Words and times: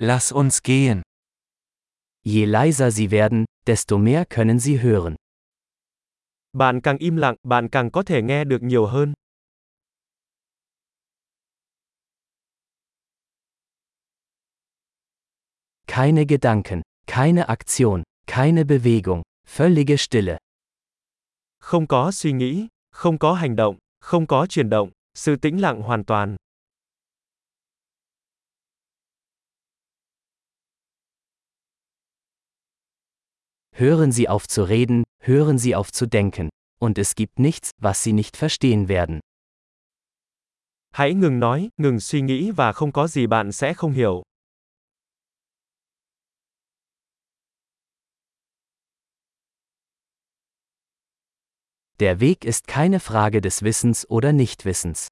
lass 0.00 0.32
uns 0.32 0.62
gehen. 0.62 1.02
Je 2.24 2.44
leiser 2.44 2.90
Sie 2.90 3.10
werden, 3.10 3.44
desto 3.66 3.98
mehr 3.98 4.24
können 4.24 4.58
Sie 4.58 4.78
hören. 4.78 5.16
Bạn 6.52 6.80
càng 6.80 6.98
im 6.98 7.16
lặng, 7.16 7.36
bạn 7.42 7.68
càng 7.68 7.90
có 7.90 8.02
thể 8.02 8.22
nghe 8.22 8.44
được 8.44 8.62
nhiều 8.62 8.86
hơn. 8.86 9.14
Keine 15.86 16.24
Gedanken, 16.24 16.82
keine 17.06 17.42
Aktion, 17.42 18.02
keine 18.26 18.64
Bewegung, 18.64 19.22
völlige 19.56 19.96
Stille. 19.96 20.38
Không 21.60 21.86
có 21.86 22.10
suy 22.12 22.32
nghĩ, 22.32 22.68
không 22.90 23.18
có 23.18 23.32
hành 23.32 23.56
động, 23.56 23.78
không 24.00 24.26
có 24.26 24.46
chuyển 24.46 24.70
động, 24.70 24.90
sự 25.14 25.36
tĩnh 25.36 25.60
lặng 25.60 25.82
hoàn 25.82 26.04
toàn. 26.04 26.36
Hören 33.80 34.10
Sie 34.10 34.28
auf 34.28 34.48
zu 34.48 34.64
reden, 34.64 35.04
hören 35.20 35.56
Sie 35.56 35.76
auf 35.76 35.92
zu 35.92 36.06
denken, 36.06 36.48
und 36.80 36.98
es 36.98 37.14
gibt 37.14 37.38
nichts, 37.38 37.70
was 37.80 38.02
Sie 38.02 38.12
nicht 38.12 38.36
verstehen 38.36 38.88
werden. 38.88 39.20
Hãy 40.90 41.14
ngừng 41.14 41.38
nói, 41.38 41.68
ngừng 41.76 42.00
suy 42.00 42.20
nghĩ 42.20 42.50
và 42.50 42.72
không 42.72 42.92
có 42.92 43.06
gì 43.06 43.26
bạn 43.26 43.52
sẽ 43.52 43.74
không 43.74 43.92
hiểu. 43.92 44.22
Der 52.00 52.20
Weg 52.20 52.36
ist 52.40 52.66
keine 52.66 52.98
Frage 52.98 53.40
des 53.40 53.62
Wissens 53.62 54.04
oder 54.08 54.34
Nichtwissens. 54.34 55.06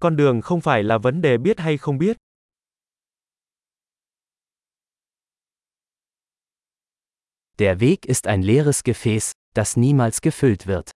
Con 0.00 0.16
đường 0.16 0.40
không 0.40 0.60
phải 0.60 0.82
là 0.82 0.98
vấn 0.98 1.20
đề 1.20 1.38
biết 1.38 1.58
hay 1.60 1.78
không 1.78 1.98
biết. 1.98 2.16
Der 7.60 7.78
Weg 7.78 8.06
ist 8.06 8.26
ein 8.26 8.40
leeres 8.40 8.84
Gefäß, 8.84 9.32
das 9.54 9.76
niemals 9.76 10.22
gefüllt 10.22 10.66
wird. 10.66 10.92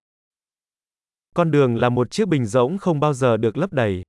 Con 1.35 1.51
đường 1.51 1.77
là 1.77 1.91
một 1.91 2.11
chiếc 2.11 2.29
bình 2.29 2.47
rỗng 2.47 2.79
không 2.79 3.01
bao 3.01 3.15
giờ 3.15 3.37
được 3.37 3.57
lấp 3.57 3.73
đầy. 3.73 4.03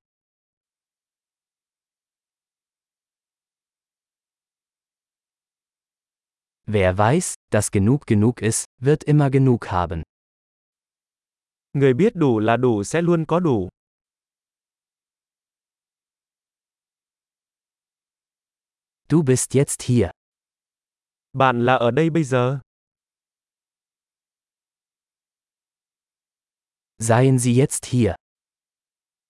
Wer 6.67 6.97
weiß, 6.97 7.33
dass 7.51 7.71
genug 7.71 8.07
genug 8.07 8.33
ist, 8.41 8.65
wird 8.81 9.03
immer 9.05 9.31
genug 9.31 9.65
haben. 9.65 10.03
Người 11.73 11.93
biết 11.93 12.15
đủ 12.15 12.39
là 12.39 12.57
đủ 12.57 12.83
sẽ 12.83 13.01
luôn 13.01 13.25
có 13.25 13.39
đủ. 13.39 13.69
Du 19.09 19.23
bist 19.23 19.55
jetzt 19.55 19.81
hier. 19.81 20.14
Bạn 21.35 21.65
là 21.65 21.75
ở 21.75 21.91
đây 21.91 22.09
bây 22.09 22.23
giờ. 22.23 22.59
Seien 26.99 27.39
Sie 27.39 27.53
jetzt 27.53 27.85
hier. 27.85 28.13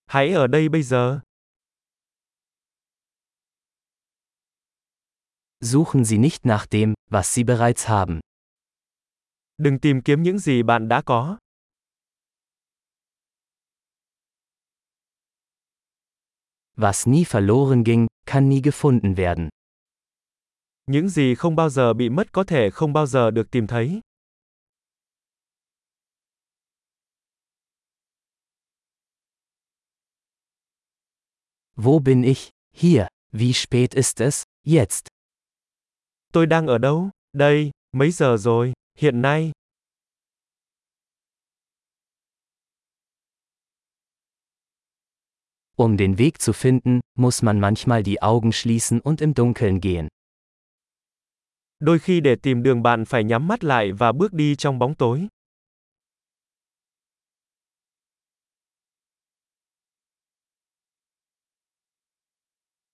Hãy 0.05 0.33
ở 0.33 0.47
đây 0.47 0.69
bây 0.69 0.83
giờ. 0.83 1.21
Suchen 5.61 6.05
Sie 6.05 6.17
nicht 6.17 6.45
nach 6.45 6.65
dem, 6.71 6.93
was 7.09 7.23
Sie 7.23 7.43
bereits 7.43 7.87
haben. 7.87 8.19
Đừng 9.57 9.79
tìm 9.79 10.01
kiếm 10.05 10.23
những 10.23 10.39
gì 10.39 10.63
bạn 10.63 10.87
đã 10.87 11.01
có. 11.05 11.37
Was 16.77 17.11
nie 17.11 17.23
verloren 17.23 17.83
ging, 17.83 18.07
kann 18.25 18.49
nie 18.49 18.61
gefunden 18.61 19.15
werden. 19.15 19.49
Những 20.91 21.09
gì 21.09 21.35
không 21.35 21.55
bao 21.55 21.69
giờ 21.69 21.93
bị 21.93 22.09
mất 22.09 22.31
có 22.31 22.43
thể 22.43 22.69
không 22.69 22.93
bao 22.93 23.05
giờ 23.05 23.31
được 23.31 23.51
tìm 23.51 23.67
thấy. 23.67 24.01
Wo 31.75 31.99
bin 31.99 32.21
ich? 32.21 32.49
Hier. 32.73 33.07
Wie 33.31 33.53
spät 33.53 33.91
ist 33.91 34.21
es? 34.21 34.43
Jetzt. 34.63 35.07
Tôi 36.33 36.45
đang 36.45 36.67
ở 36.67 36.77
đâu? 36.77 37.09
Đây, 37.33 37.71
mấy 37.91 38.11
giờ 38.11 38.37
rồi? 38.37 38.73
Hiện 38.97 39.21
nay. 39.21 39.51
Um 45.77 45.97
den 45.97 46.15
Weg 46.15 46.39
zu 46.39 46.53
finden, 46.53 46.99
muss 47.17 47.43
man 47.43 47.59
manchmal 47.59 48.03
die 48.03 48.21
Augen 48.21 48.51
schließen 48.51 49.01
und 49.01 49.21
im 49.21 49.33
Dunkeln 49.33 49.81
gehen. 49.81 50.07
Đôi 51.79 51.99
khi 51.99 52.21
để 52.21 52.35
tìm 52.35 52.63
đường 52.63 52.83
bạn 52.83 53.05
phải 53.05 53.23
nhắm 53.23 53.47
mắt 53.47 53.63
lại 53.63 53.91
và 53.91 54.11
bước 54.11 54.33
đi 54.33 54.55
trong 54.55 54.79
bóng 54.79 54.95
tối. 54.95 55.27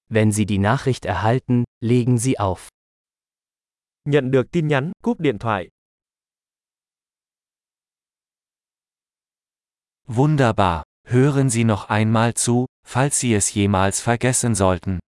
Wenn 0.10 0.32
Sie 0.32 0.46
die 0.46 0.58
Nachricht 0.58 1.06
erhalten, 1.06 1.64
legen 1.80 2.18
Sie 2.18 2.34
auf. 2.34 2.70
Nhận 4.06 4.32
được 4.32 4.52
tin 4.52 4.68
nhắn, 4.68 4.92
cúp 5.04 5.20
điện 5.20 5.38
thoại. 5.40 5.70
Wunderbar. 10.08 10.84
Hören 11.08 11.50
Sie 11.50 11.64
noch 11.64 11.90
einmal 11.90 12.32
zu, 12.36 12.66
falls 12.88 13.20
Sie 13.20 13.34
es 13.34 13.56
jemals 13.56 14.02
vergessen 14.02 14.56
sollten. 14.56 15.00